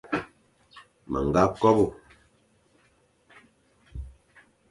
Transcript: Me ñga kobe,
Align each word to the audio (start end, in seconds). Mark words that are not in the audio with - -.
Me 1.09 1.19
ñga 1.27 1.43
kobe, 1.61 1.85